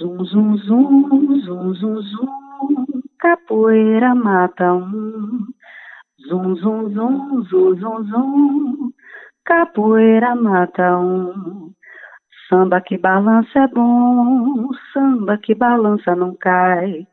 Zum, 0.00 0.24
zum, 0.24 0.56
zum, 0.56 1.42
zum, 1.44 1.74
zum, 1.74 2.02
zum, 2.02 3.02
capoeira 3.18 4.14
mata 4.14 4.72
um. 4.72 5.46
Zum, 6.26 6.56
zum, 6.56 6.94
zum, 6.94 7.46
zum, 7.50 7.78
zum, 7.78 8.08
zum, 8.08 8.94
capoeira 9.44 10.34
mata 10.34 10.96
um. 10.96 11.74
Samba 12.48 12.80
que 12.80 12.96
balança 12.96 13.58
é 13.58 13.68
bom, 13.68 14.70
samba 14.94 15.36
que 15.36 15.54
balança 15.54 16.16
não 16.16 16.34
cai. 16.34 17.06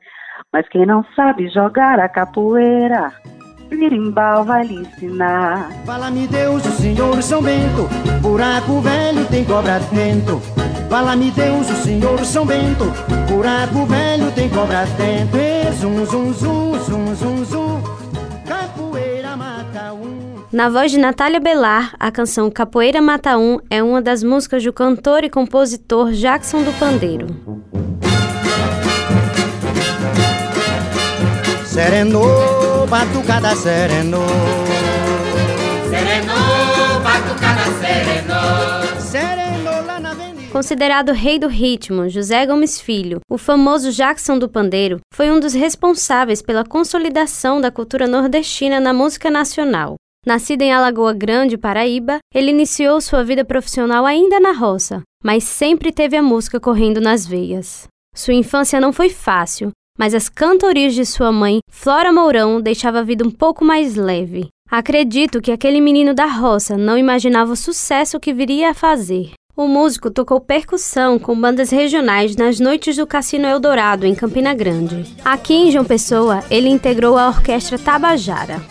Mas 0.53 0.65
quem 0.69 0.85
não 0.85 1.03
sabe 1.13 1.49
jogar 1.49 1.99
a 1.99 2.07
capoeira, 2.07 3.11
Birimbau 3.69 4.45
vai 4.45 4.65
lhe 4.65 4.75
ensinar. 4.75 5.69
Fala-me 5.85 6.25
Deus, 6.27 6.65
o 6.65 6.71
Senhor 6.71 7.21
São 7.21 7.43
Bento, 7.43 7.89
buraco 8.21 8.79
velho 8.79 9.27
tem 9.29 9.43
cobra 9.43 9.77
dentro. 9.91 10.39
Fala-me 10.89 11.31
Deus, 11.31 11.69
o 11.69 11.75
Senhor 11.83 12.23
São 12.23 12.45
Bento, 12.45 12.85
buraco 13.27 13.85
velho 13.85 14.31
tem 14.31 14.49
cobra 14.49 14.85
dentro. 14.85 15.37
E 15.37 15.71
zum, 15.73 16.05
zum, 16.05 16.33
zum, 16.33 16.79
zum, 16.79 17.15
zum, 17.15 17.45
zum, 17.45 17.83
capoeira 18.47 19.35
mata 19.35 19.93
um. 19.93 20.45
Na 20.51 20.69
voz 20.69 20.89
de 20.89 20.97
Natália 20.97 21.41
Belar, 21.41 21.93
a 21.99 22.09
canção 22.09 22.49
Capoeira 22.49 23.01
Mata 23.01 23.37
Um 23.37 23.59
é 23.69 23.83
uma 23.83 24.01
das 24.01 24.23
músicas 24.23 24.63
do 24.63 24.71
cantor 24.71 25.25
e 25.25 25.29
compositor 25.29 26.11
Jackson 26.13 26.63
do 26.63 26.71
Pandeiro. 26.79 27.27
Sereno, 31.65 32.21
batucada 32.89 33.53
sereno. 33.57 34.21
Sereno, 35.89 36.99
batucada 37.03 37.59
na 37.59 37.75
avenida. 37.75 39.46
Considerado 40.57 41.11
rei 41.11 41.37
do 41.37 41.47
ritmo, 41.47 42.09
José 42.09 42.43
Gomes 42.43 42.81
Filho, 42.81 43.19
o 43.29 43.37
famoso 43.37 43.91
Jackson 43.91 44.39
do 44.39 44.49
Pandeiro, 44.49 44.99
foi 45.13 45.29
um 45.29 45.39
dos 45.39 45.53
responsáveis 45.53 46.41
pela 46.41 46.65
consolidação 46.65 47.61
da 47.61 47.69
cultura 47.69 48.07
nordestina 48.07 48.79
na 48.79 48.91
música 48.91 49.29
nacional. 49.29 49.97
Nascido 50.25 50.63
em 50.63 50.73
Alagoa 50.73 51.13
Grande, 51.13 51.59
Paraíba, 51.59 52.17
ele 52.33 52.49
iniciou 52.49 52.99
sua 52.99 53.23
vida 53.23 53.45
profissional 53.45 54.03
ainda 54.03 54.39
na 54.39 54.51
roça, 54.51 55.03
mas 55.23 55.43
sempre 55.43 55.91
teve 55.91 56.17
a 56.17 56.23
música 56.23 56.59
correndo 56.59 56.99
nas 56.99 57.23
veias. 57.23 57.87
Sua 58.15 58.33
infância 58.33 58.81
não 58.81 58.91
foi 58.91 59.09
fácil, 59.09 59.69
mas 59.95 60.15
as 60.15 60.27
cantorias 60.27 60.95
de 60.95 61.05
sua 61.05 61.31
mãe, 61.31 61.59
Flora 61.69 62.11
Mourão, 62.11 62.59
deixava 62.59 63.01
a 63.01 63.03
vida 63.03 63.23
um 63.23 63.29
pouco 63.29 63.63
mais 63.63 63.95
leve. 63.95 64.47
Acredito 64.71 65.39
que 65.39 65.51
aquele 65.51 65.79
menino 65.79 66.15
da 66.15 66.25
roça 66.25 66.75
não 66.75 66.97
imaginava 66.97 67.51
o 67.51 67.55
sucesso 67.55 68.19
que 68.19 68.33
viria 68.33 68.71
a 68.71 68.73
fazer. 68.73 69.33
O 69.57 69.67
músico 69.67 70.11
tocou 70.11 70.39
percussão 70.39 71.17
com 71.17 71.35
bandas 71.35 71.71
regionais 71.71 72.35
nas 72.35 72.59
noites 72.59 72.95
do 72.95 73.07
Cassino 73.07 73.47
Eldorado, 73.47 74.05
em 74.05 74.13
Campina 74.13 74.53
Grande. 74.53 75.03
Aqui 75.25 75.55
em 75.55 75.71
João 75.71 75.83
Pessoa, 75.83 76.43
ele 76.51 76.69
integrou 76.69 77.17
a 77.17 77.29
orquestra 77.29 77.79
Tabajara. 77.79 78.61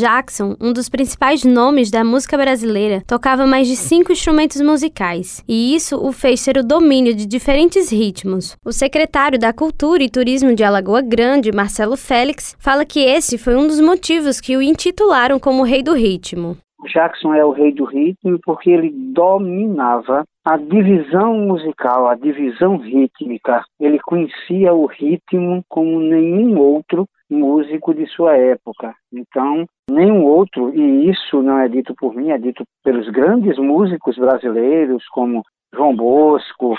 Jackson, 0.00 0.56
um 0.58 0.72
dos 0.72 0.88
principais 0.88 1.44
nomes 1.44 1.90
da 1.90 2.02
música 2.02 2.36
brasileira, 2.36 3.02
tocava 3.06 3.46
mais 3.46 3.68
de 3.68 3.76
cinco 3.76 4.10
instrumentos 4.10 4.60
musicais, 4.62 5.44
e 5.46 5.74
isso 5.74 5.96
o 5.96 6.10
fez 6.10 6.42
ter 6.42 6.56
o 6.56 6.64
domínio 6.64 7.14
de 7.14 7.26
diferentes 7.26 7.90
ritmos. 7.90 8.56
O 8.64 8.72
secretário 8.72 9.38
da 9.38 9.52
Cultura 9.52 10.02
e 10.02 10.08
Turismo 10.08 10.54
de 10.54 10.64
Alagoa 10.64 11.02
Grande, 11.02 11.52
Marcelo 11.52 11.96
Félix, 11.96 12.56
fala 12.58 12.86
que 12.86 13.00
esse 13.00 13.36
foi 13.36 13.54
um 13.54 13.66
dos 13.66 13.78
motivos 13.78 14.40
que 14.40 14.56
o 14.56 14.62
intitularam 14.62 15.38
como 15.38 15.62
Rei 15.62 15.82
do 15.82 15.92
Ritmo. 15.92 16.56
Jackson 16.86 17.34
é 17.34 17.44
o 17.44 17.50
rei 17.50 17.72
do 17.72 17.84
ritmo 17.84 18.38
porque 18.44 18.70
ele 18.70 18.90
dominava 18.90 20.24
a 20.44 20.56
divisão 20.56 21.34
musical, 21.34 22.08
a 22.08 22.14
divisão 22.14 22.76
rítmica. 22.78 23.64
Ele 23.78 23.98
conhecia 24.00 24.72
o 24.72 24.86
ritmo 24.86 25.62
como 25.68 26.00
nenhum 26.00 26.58
outro 26.58 27.06
músico 27.30 27.94
de 27.94 28.06
sua 28.06 28.36
época. 28.36 28.94
Então, 29.12 29.64
nenhum 29.90 30.24
outro, 30.24 30.74
e 30.74 31.10
isso 31.10 31.42
não 31.42 31.58
é 31.58 31.68
dito 31.68 31.94
por 31.94 32.14
mim, 32.14 32.30
é 32.30 32.38
dito 32.38 32.64
pelos 32.82 33.08
grandes 33.08 33.56
músicos 33.58 34.16
brasileiros, 34.16 35.06
como 35.08 35.44
João 35.72 35.94
Bosco, 35.94 36.74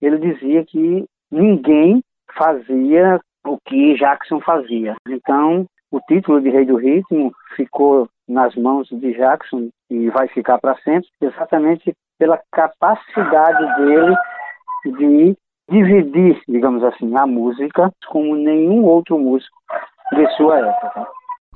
ele 0.00 0.18
dizia 0.18 0.64
que 0.64 1.04
ninguém 1.30 2.02
fazia 2.36 3.20
o 3.44 3.58
que 3.66 3.94
Jackson 3.96 4.40
fazia. 4.40 4.94
Então, 5.08 5.66
o 5.90 6.00
título 6.00 6.40
de 6.40 6.50
Rei 6.50 6.64
do 6.64 6.76
Ritmo 6.76 7.32
ficou 7.56 8.08
nas 8.28 8.54
mãos 8.54 8.88
de 8.90 9.12
Jackson 9.14 9.68
e 9.90 10.10
vai 10.10 10.28
ficar 10.28 10.58
para 10.58 10.76
sempre, 10.82 11.08
exatamente 11.20 11.94
pela 12.18 12.38
capacidade 12.52 13.76
dele 13.76 14.16
de 14.84 15.36
dividir, 15.70 16.40
digamos 16.48 16.82
assim, 16.82 17.16
a 17.16 17.26
música 17.26 17.90
como 18.08 18.34
nenhum 18.34 18.84
outro 18.84 19.18
músico 19.18 19.56
de 20.12 20.26
sua 20.36 20.58
época. 20.58 21.06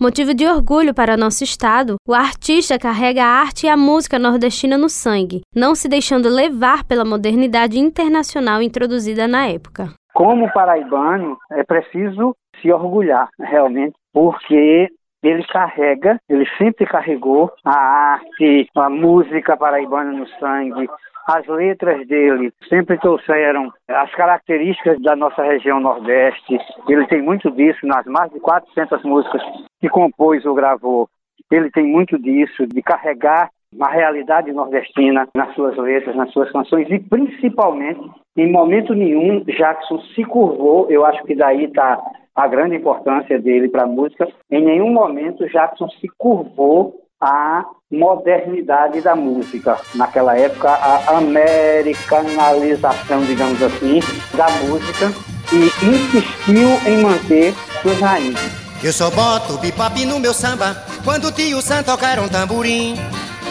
Motivo 0.00 0.34
de 0.34 0.47
orgulho 0.47 0.94
para 0.94 1.16
nosso 1.16 1.44
estado, 1.44 1.97
o 2.09 2.15
artista 2.15 2.78
carrega 2.78 3.22
a 3.22 3.41
arte 3.41 3.66
e 3.66 3.69
a 3.69 3.77
música 3.77 4.19
nordestina 4.19 4.77
no 4.77 4.88
sangue, 4.88 5.43
não 5.55 5.75
se 5.75 5.88
deixando 5.88 6.28
levar 6.28 6.84
pela 6.84 7.05
modernidade 7.05 7.78
internacional 7.78 8.62
introduzida 8.62 9.28
na 9.28 9.47
época. 9.47 9.91
Como 10.15 10.50
paraibano, 10.53 11.38
é 11.53 11.62
preciso 11.62 12.34
se 12.61 12.72
orgulhar, 12.72 13.28
realmente, 13.38 13.94
porque 14.12 14.88
ele 15.22 15.44
carrega, 15.44 16.21
ele 16.28 16.47
sempre 16.59 16.84
carregou 16.87 17.53
a 17.65 17.78
arte, 18.15 18.69
a 18.75 18.91
música 18.91 19.56
paraibana 19.56 20.12
no 20.12 20.27
sangue. 20.38 20.88
As 21.28 21.47
letras 21.47 22.06
dele 22.09 22.53
sempre 22.69 22.99
trouxeram 22.99 23.72
as 23.88 24.12
características 24.15 25.00
da 25.00 25.15
nossa 25.15 25.43
região 25.44 25.78
Nordeste. 25.78 26.59
Ele 26.88 27.06
tem 27.06 27.22
muito 27.22 27.49
disso 27.53 27.87
nas 27.87 28.05
mais 28.06 28.32
de 28.32 28.41
400 28.41 29.05
músicas 29.05 29.41
que 29.81 29.88
compôs 29.88 30.44
ou 30.44 30.55
gravou. 30.55 31.09
Ele 31.50 31.71
tem 31.71 31.87
muito 31.87 32.19
disso, 32.19 32.66
de 32.66 32.82
carregar 32.82 33.50
a 33.81 33.88
realidade 33.88 34.53
nordestina 34.53 35.28
nas 35.34 35.55
suas 35.55 35.77
letras, 35.77 36.16
nas 36.16 36.31
suas 36.32 36.50
canções 36.50 36.91
e 36.91 36.99
principalmente, 36.99 38.00
em 38.37 38.50
momento 38.50 38.94
nenhum, 38.94 39.44
Jackson 39.44 39.99
se 40.15 40.25
curvou. 40.25 40.91
Eu 40.91 41.06
acho 41.06 41.22
que 41.25 41.34
daí 41.34 41.65
está 41.65 42.03
a 42.34 42.48
grande 42.48 42.76
importância 42.76 43.38
dele 43.38 43.69
para 43.69 43.82
a 43.82 43.87
música. 43.87 44.26
Em 44.50 44.65
nenhum 44.65 44.91
momento 44.93 45.47
Jackson 45.48 45.88
se 46.00 46.09
curvou 46.16 47.03
à 47.20 47.65
modernidade 47.91 49.00
da 49.00 49.15
música. 49.15 49.78
Naquela 49.94 50.37
época, 50.37 50.70
a 50.70 51.19
americanalização, 51.19 53.25
digamos 53.25 53.62
assim, 53.62 54.00
da 54.37 54.48
música 54.65 55.12
e 55.53 55.66
insistiu 55.87 56.69
em 56.91 57.03
manter 57.03 57.54
suas 57.82 58.00
raízes. 58.00 58.62
Eu 58.82 58.93
só 58.93 59.10
boto 59.10 59.59
bipop 59.59 60.04
no 60.06 60.19
meu 60.19 60.34
samba 60.34 60.76
quando 61.04 61.26
o 61.26 61.32
tio 61.32 61.62
Sam 61.62 61.84
tocar 61.84 62.19
um 62.19 62.28
tamborim. 62.28 62.97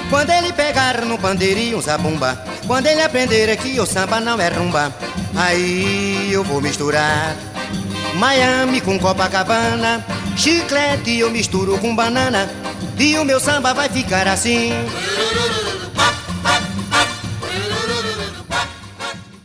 Quando 0.09 0.29
ele 0.29 0.51
pegar 0.51 1.05
no 1.05 1.17
pandeirinho 1.17 1.77
um 1.77 1.81
zabumba, 1.81 2.37
quando 2.67 2.87
ele 2.87 3.01
aprender 3.01 3.55
que 3.55 3.79
o 3.79 3.85
samba 3.85 4.19
não 4.19 4.37
é 4.41 4.49
rumba, 4.49 4.91
aí 5.37 6.33
eu 6.33 6.43
vou 6.43 6.59
misturar 6.59 7.33
Miami 8.19 8.81
com 8.81 8.99
Copacabana, 8.99 10.03
chiclete 10.35 11.19
eu 11.19 11.31
misturo 11.31 11.79
com 11.79 11.95
banana, 11.95 12.47
e 12.99 13.17
o 13.17 13.25
meu 13.25 13.39
samba 13.39 13.73
vai 13.73 13.89
ficar 13.89 14.27
assim. 14.27 14.72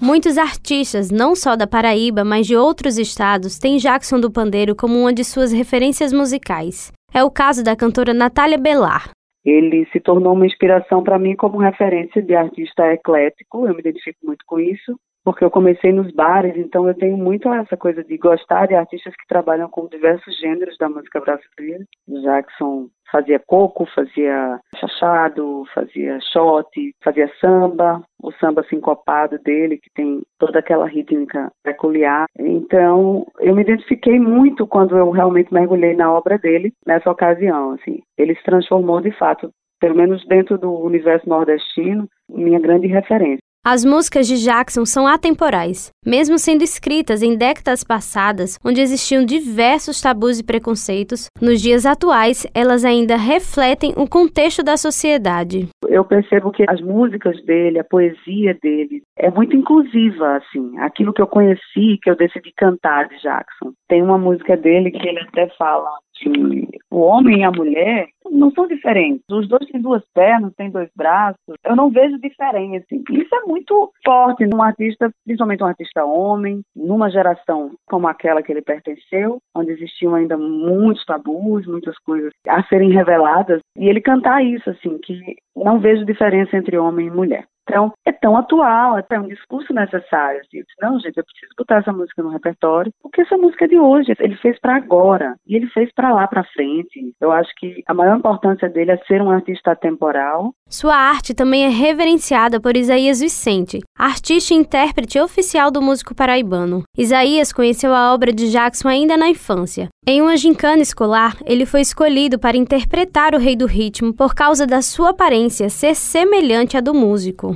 Muitos 0.00 0.36
artistas, 0.36 1.10
não 1.10 1.34
só 1.34 1.56
da 1.56 1.66
Paraíba, 1.66 2.24
mas 2.24 2.46
de 2.46 2.56
outros 2.56 2.98
estados, 2.98 3.58
têm 3.58 3.78
Jackson 3.78 4.20
do 4.20 4.30
Pandeiro 4.30 4.76
como 4.76 4.98
uma 4.98 5.12
de 5.12 5.24
suas 5.24 5.52
referências 5.52 6.12
musicais. 6.12 6.92
É 7.14 7.24
o 7.24 7.30
caso 7.30 7.64
da 7.64 7.74
cantora 7.74 8.12
Natália 8.12 8.58
Belar. 8.58 9.10
Ele 9.44 9.86
se 9.92 10.00
tornou 10.00 10.34
uma 10.34 10.46
inspiração 10.46 11.02
para 11.02 11.18
mim 11.18 11.34
como 11.36 11.58
referência 11.58 12.20
de 12.20 12.34
artista 12.34 12.92
eclético, 12.92 13.66
eu 13.66 13.74
me 13.74 13.80
identifico 13.80 14.18
muito 14.24 14.44
com 14.46 14.58
isso, 14.58 14.98
porque 15.26 15.44
eu 15.44 15.50
comecei 15.50 15.92
nos 15.92 16.12
bares, 16.12 16.56
então 16.56 16.86
eu 16.86 16.94
tenho 16.94 17.16
muito 17.16 17.52
essa 17.52 17.76
coisa 17.76 18.04
de 18.04 18.16
gostar 18.16 18.66
de 18.66 18.76
artistas 18.76 19.12
que 19.16 19.26
trabalham 19.26 19.68
com 19.68 19.88
diversos 19.88 20.38
gêneros 20.38 20.78
da 20.78 20.88
música 20.88 21.18
brasileira. 21.18 21.84
Jackson 22.06 22.86
fazia 23.10 23.40
coco, 23.44 23.86
fazia 23.92 24.60
chachado, 24.76 25.64
fazia 25.74 26.20
shot, 26.32 26.94
fazia 27.02 27.28
samba, 27.40 28.04
o 28.22 28.30
samba 28.34 28.62
sincopado 28.70 29.36
dele, 29.40 29.78
que 29.78 29.90
tem 29.96 30.22
toda 30.38 30.60
aquela 30.60 30.86
rítmica 30.86 31.50
peculiar. 31.64 32.26
Então, 32.38 33.26
eu 33.40 33.52
me 33.52 33.62
identifiquei 33.62 34.20
muito 34.20 34.64
quando 34.64 34.96
eu 34.96 35.10
realmente 35.10 35.52
mergulhei 35.52 35.96
na 35.96 36.12
obra 36.12 36.38
dele 36.38 36.72
nessa 36.86 37.10
ocasião, 37.10 37.72
assim. 37.72 38.00
Ele 38.16 38.36
se 38.36 38.44
transformou 38.44 39.00
de 39.00 39.10
fato, 39.10 39.50
pelo 39.80 39.96
menos 39.96 40.24
dentro 40.28 40.56
do 40.56 40.72
universo 40.72 41.28
nordestino, 41.28 42.08
minha 42.28 42.60
grande 42.60 42.86
referência. 42.86 43.40
As 43.68 43.84
músicas 43.84 44.28
de 44.28 44.36
Jackson 44.36 44.86
são 44.86 45.08
atemporais, 45.08 45.90
mesmo 46.06 46.38
sendo 46.38 46.62
escritas 46.62 47.22
em 47.22 47.36
décadas 47.36 47.82
passadas, 47.82 48.58
onde 48.64 48.80
existiam 48.80 49.24
diversos 49.24 50.00
tabus 50.00 50.38
e 50.38 50.44
preconceitos. 50.44 51.28
Nos 51.42 51.60
dias 51.60 51.84
atuais, 51.84 52.46
elas 52.54 52.84
ainda 52.84 53.16
refletem 53.16 53.92
o 53.96 54.08
contexto 54.08 54.62
da 54.62 54.76
sociedade. 54.76 55.68
Eu 55.88 56.04
percebo 56.04 56.52
que 56.52 56.64
as 56.68 56.80
músicas 56.80 57.42
dele, 57.44 57.80
a 57.80 57.84
poesia 57.84 58.56
dele, 58.62 59.02
é 59.18 59.30
muito 59.30 59.56
inclusiva, 59.56 60.36
assim. 60.36 60.78
Aquilo 60.78 61.12
que 61.12 61.22
eu 61.22 61.26
conheci, 61.26 61.98
que 62.02 62.08
eu 62.08 62.16
decidi 62.16 62.52
cantar 62.56 63.08
de 63.08 63.16
Jackson. 63.20 63.72
Tem 63.88 64.02
uma 64.02 64.18
música 64.18 64.56
dele 64.56 64.90
que 64.90 65.08
ele 65.08 65.20
até 65.20 65.48
fala 65.58 65.90
que 66.18 66.68
o 66.90 67.00
homem 67.00 67.40
e 67.40 67.44
a 67.44 67.50
mulher 67.50 68.08
não 68.30 68.50
são 68.52 68.66
diferentes. 68.66 69.22
Os 69.30 69.48
dois 69.48 69.66
têm 69.66 69.80
duas 69.80 70.02
pernas, 70.14 70.54
têm 70.54 70.70
dois 70.70 70.88
braços. 70.96 71.54
Eu 71.64 71.76
não 71.76 71.90
vejo 71.90 72.18
diferença. 72.18 72.86
Isso 72.90 73.34
é 73.34 73.40
muito 73.46 73.92
forte 74.04 74.46
num 74.46 74.62
artista, 74.62 75.10
principalmente 75.24 75.62
um 75.62 75.66
artista 75.66 75.95
homem, 76.04 76.62
numa 76.74 77.10
geração 77.10 77.72
como 77.86 78.08
aquela 78.08 78.42
que 78.42 78.52
ele 78.52 78.62
pertenceu, 78.62 79.38
onde 79.54 79.72
existiam 79.72 80.14
ainda 80.14 80.36
muitos 80.36 81.04
tabus, 81.04 81.66
muitas 81.66 81.98
coisas 81.98 82.32
a 82.46 82.62
serem 82.64 82.90
reveladas. 82.90 83.60
E 83.76 83.88
ele 83.88 84.00
cantar 84.00 84.44
isso, 84.44 84.68
assim, 84.70 84.98
que 84.98 85.36
não 85.54 85.80
vejo 85.80 86.04
diferença 86.04 86.56
entre 86.56 86.78
homem 86.78 87.06
e 87.06 87.10
mulher. 87.10 87.44
Então, 87.68 87.92
é 88.04 88.12
tão 88.12 88.36
atual, 88.36 88.98
é 88.98 89.20
um 89.20 89.26
discurso 89.26 89.72
necessário. 89.74 90.40
Assim. 90.40 90.62
Não, 90.80 91.00
gente, 91.00 91.16
eu 91.16 91.24
preciso 91.24 91.52
botar 91.58 91.78
essa 91.78 91.92
música 91.92 92.22
no 92.22 92.30
repertório, 92.30 92.92
porque 93.02 93.22
essa 93.22 93.36
música 93.36 93.64
é 93.64 93.68
de 93.68 93.78
hoje, 93.78 94.14
ele 94.20 94.36
fez 94.36 94.58
para 94.60 94.76
agora, 94.76 95.34
e 95.46 95.56
ele 95.56 95.66
fez 95.68 95.92
para 95.92 96.12
lá, 96.12 96.26
para 96.28 96.44
frente. 96.44 97.12
Eu 97.20 97.32
acho 97.32 97.50
que 97.56 97.82
a 97.86 97.94
maior 97.94 98.18
importância 98.18 98.68
dele 98.68 98.92
é 98.92 98.98
ser 99.06 99.20
um 99.20 99.30
artista 99.30 99.72
atemporal. 99.72 100.52
Sua 100.68 100.94
arte 100.94 101.34
também 101.34 101.64
é 101.64 101.68
reverenciada 101.68 102.60
por 102.60 102.76
Isaías 102.76 103.20
Vicente, 103.20 103.80
artista 103.98 104.54
e 104.54 104.56
intérprete 104.56 105.18
oficial 105.18 105.70
do 105.70 105.82
músico 105.82 106.14
paraibano. 106.14 106.82
Isaías 106.96 107.52
conheceu 107.52 107.92
a 107.92 108.14
obra 108.14 108.32
de 108.32 108.50
Jackson 108.50 108.88
ainda 108.88 109.16
na 109.16 109.28
infância. 109.28 109.88
Em 110.08 110.22
uma 110.22 110.36
gincana 110.36 110.82
escolar, 110.82 111.36
ele 111.44 111.66
foi 111.66 111.80
escolhido 111.80 112.38
para 112.38 112.56
interpretar 112.56 113.34
o 113.34 113.38
Rei 113.38 113.56
do 113.56 113.66
Ritmo 113.66 114.14
por 114.14 114.36
causa 114.36 114.64
da 114.64 114.80
sua 114.80 115.10
aparência 115.10 115.68
ser 115.68 115.96
semelhante 115.96 116.76
à 116.76 116.80
do 116.80 116.94
músico. 116.94 117.55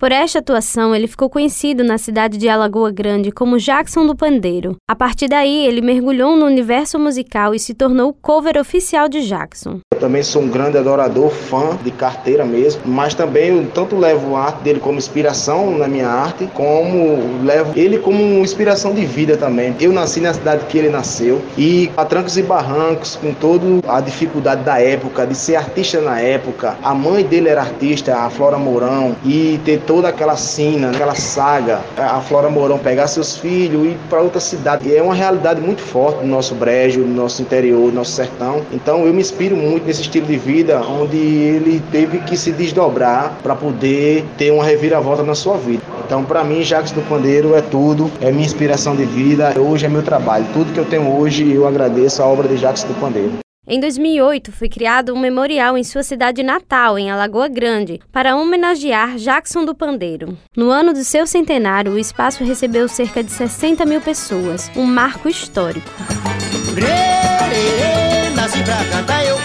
Por 0.00 0.12
esta 0.12 0.38
atuação, 0.38 0.94
ele 0.94 1.06
ficou 1.06 1.28
conhecido 1.28 1.84
na 1.84 1.98
cidade 1.98 2.38
de 2.38 2.48
Alagoa 2.48 2.90
Grande 2.90 3.30
como 3.30 3.58
Jackson 3.58 4.06
do 4.06 4.16
Pandeiro. 4.16 4.76
A 4.88 4.96
partir 4.96 5.28
daí, 5.28 5.66
ele 5.66 5.82
mergulhou 5.82 6.34
no 6.36 6.46
universo 6.46 6.98
musical 6.98 7.54
e 7.54 7.58
se 7.58 7.74
tornou 7.74 8.08
o 8.08 8.14
cover 8.14 8.58
oficial 8.58 9.10
de 9.10 9.20
Jackson. 9.20 9.80
Eu 9.92 10.00
também 10.00 10.22
sou 10.22 10.40
um 10.40 10.48
grande 10.48 10.78
adorador, 10.78 11.28
fã 11.28 11.76
de 11.84 11.90
carteira 11.90 12.46
mesmo, 12.46 12.80
mas 12.86 13.12
também 13.12 13.50
eu 13.50 13.66
tanto 13.74 13.94
levo 13.94 14.36
a 14.36 14.44
arte 14.44 14.62
dele 14.62 14.80
como 14.80 14.96
inspiração 14.96 15.76
na 15.76 15.86
minha 15.86 16.08
arte, 16.08 16.48
como 16.54 17.44
levo 17.44 17.78
ele 17.78 17.98
como 17.98 18.22
inspiração 18.40 18.94
de 18.94 19.04
vida 19.04 19.36
também. 19.36 19.76
Eu 19.78 19.92
nasci 19.92 20.18
na 20.18 20.32
cidade 20.32 20.64
que 20.64 20.78
ele 20.78 20.88
nasceu 20.88 21.42
e 21.58 21.90
a 21.94 22.06
trancos 22.06 22.38
e 22.38 22.42
barrancos, 22.42 23.16
com 23.16 23.34
toda 23.34 23.66
a 23.86 24.00
dificuldade 24.00 24.64
da 24.64 24.80
época, 24.80 25.26
de 25.26 25.34
ser 25.34 25.56
artista 25.56 26.00
na 26.00 26.18
época. 26.18 26.78
A 26.82 26.94
mãe 26.94 27.22
dele 27.22 27.50
era 27.50 27.60
artista, 27.60 28.16
a 28.16 28.30
Flora 28.30 28.56
Mourão, 28.56 29.14
e 29.26 29.60
ter 29.62 29.89
toda 29.90 30.06
aquela 30.06 30.36
cena, 30.36 30.90
aquela 30.90 31.16
saga, 31.16 31.80
a 31.96 32.20
Flora 32.20 32.48
Mourão 32.48 32.78
pegar 32.78 33.08
seus 33.08 33.36
filhos 33.36 33.86
e 33.86 33.88
ir 33.88 33.98
para 34.08 34.20
outra 34.20 34.38
cidade. 34.38 34.88
E 34.88 34.94
é 34.94 35.02
uma 35.02 35.16
realidade 35.16 35.60
muito 35.60 35.82
forte 35.82 36.24
no 36.24 36.28
nosso 36.28 36.54
brejo, 36.54 37.00
no 37.00 37.12
nosso 37.12 37.42
interior, 37.42 37.88
no 37.88 37.94
nosso 37.94 38.12
sertão. 38.12 38.62
Então 38.70 39.04
eu 39.04 39.12
me 39.12 39.20
inspiro 39.20 39.56
muito 39.56 39.84
nesse 39.84 40.02
estilo 40.02 40.28
de 40.28 40.36
vida 40.36 40.80
onde 40.80 41.16
ele 41.16 41.82
teve 41.90 42.18
que 42.18 42.36
se 42.36 42.52
desdobrar 42.52 43.36
para 43.42 43.56
poder 43.56 44.24
ter 44.38 44.52
uma 44.52 44.62
reviravolta 44.62 45.24
na 45.24 45.34
sua 45.34 45.56
vida. 45.56 45.82
Então, 46.06 46.24
para 46.24 46.44
mim, 46.44 46.62
Jacques 46.62 46.92
do 46.92 47.02
Pandeiro 47.08 47.56
é 47.56 47.60
tudo, 47.60 48.08
é 48.20 48.30
minha 48.30 48.46
inspiração 48.46 48.94
de 48.94 49.04
vida, 49.04 49.52
hoje 49.58 49.86
é 49.86 49.88
meu 49.88 50.04
trabalho. 50.04 50.46
Tudo 50.52 50.72
que 50.72 50.78
eu 50.78 50.84
tenho 50.84 51.18
hoje, 51.18 51.52
eu 51.52 51.66
agradeço 51.66 52.22
a 52.22 52.26
obra 52.26 52.46
de 52.46 52.56
Jacques 52.56 52.84
do 52.84 52.94
Pandeiro. 53.00 53.49
Em 53.72 53.78
2008, 53.78 54.50
foi 54.50 54.68
criado 54.68 55.14
um 55.14 55.20
memorial 55.20 55.78
em 55.78 55.84
sua 55.84 56.02
cidade 56.02 56.42
natal, 56.42 56.98
em 56.98 57.08
Alagoa 57.08 57.46
Grande, 57.46 58.00
para 58.10 58.34
homenagear 58.34 59.14
Jackson 59.16 59.64
do 59.64 59.76
Pandeiro. 59.76 60.36
No 60.56 60.70
ano 60.70 60.92
do 60.92 61.04
seu 61.04 61.24
centenário, 61.24 61.92
o 61.92 61.98
espaço 61.98 62.42
recebeu 62.42 62.88
cerca 62.88 63.22
de 63.22 63.30
60 63.30 63.86
mil 63.86 64.00
pessoas, 64.00 64.68
um 64.74 64.84
marco 64.84 65.28
histórico. 65.28 65.88
nasci 68.34 68.60
pra 68.64 68.84
cantar, 68.86 69.24
eu 69.24 69.39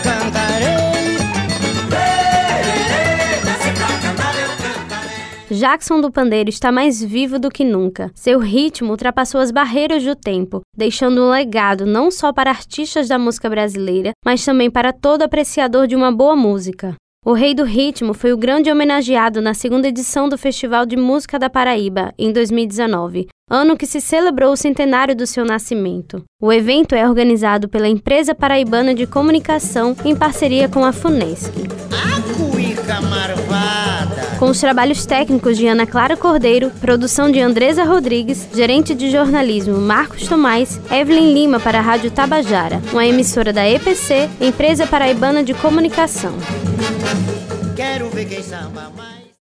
Jackson 5.49 6.01
do 6.01 6.11
Pandeiro 6.11 6.49
está 6.49 6.71
mais 6.71 7.03
vivo 7.03 7.37
do 7.37 7.51
que 7.51 7.63
nunca. 7.63 8.11
Seu 8.15 8.39
ritmo 8.39 8.91
ultrapassou 8.91 9.39
as 9.39 9.51
barreiras 9.51 10.03
do 10.03 10.15
tempo, 10.15 10.61
deixando 10.75 11.21
um 11.21 11.29
legado 11.29 11.85
não 11.85 12.09
só 12.09 12.33
para 12.33 12.49
artistas 12.49 13.07
da 13.07 13.19
música 13.19 13.49
brasileira, 13.49 14.11
mas 14.25 14.43
também 14.43 14.71
para 14.71 14.91
todo 14.91 15.21
apreciador 15.21 15.87
de 15.87 15.95
uma 15.95 16.11
boa 16.11 16.35
música. 16.35 16.95
O 17.23 17.33
Rei 17.33 17.55
do 17.55 17.63
Ritmo 17.63 18.13
foi 18.13 18.33
o 18.33 18.37
grande 18.37 18.71
homenageado 18.71 19.41
na 19.41 19.55
segunda 19.55 19.87
edição 19.87 20.29
do 20.29 20.37
Festival 20.37 20.85
de 20.85 20.95
Música 20.95 21.39
da 21.39 21.49
Paraíba, 21.49 22.13
em 22.19 22.31
2019, 22.31 23.27
ano 23.49 23.75
que 23.75 23.87
se 23.87 23.99
celebrou 23.99 24.53
o 24.53 24.57
centenário 24.57 25.15
do 25.15 25.25
seu 25.25 25.43
nascimento. 25.43 26.23
O 26.39 26.53
evento 26.53 26.93
é 26.93 27.07
organizado 27.07 27.67
pela 27.67 27.87
Empresa 27.87 28.35
Paraibana 28.35 28.93
de 28.93 29.07
Comunicação 29.07 29.95
em 30.05 30.15
parceria 30.15 30.69
com 30.69 30.85
a 30.85 30.91
FUNESC. 30.91 31.51
A 31.91 32.21
cuica! 32.37 32.65
Com 34.37 34.49
os 34.49 34.59
trabalhos 34.59 35.05
técnicos 35.05 35.57
de 35.57 35.65
Ana 35.65 35.87
Clara 35.87 36.17
Cordeiro, 36.17 36.69
produção 36.81 37.31
de 37.31 37.39
Andresa 37.39 37.85
Rodrigues, 37.85 38.47
gerente 38.53 38.93
de 38.93 39.09
jornalismo 39.09 39.77
Marcos 39.77 40.27
Tomás, 40.27 40.79
Evelyn 40.91 41.33
Lima 41.33 41.59
para 41.59 41.79
a 41.79 41.81
Rádio 41.81 42.11
Tabajara, 42.11 42.81
uma 42.91 43.05
emissora 43.05 43.53
da 43.53 43.67
EPC, 43.67 44.29
Empresa 44.41 44.85
Paraibana 44.85 45.41
de 45.41 45.53
Comunicação. 45.53 46.33
Quero 47.77 48.09
ver 48.09 48.25
quem 48.25 48.43
samba 48.43 48.91
mais. 48.95 49.24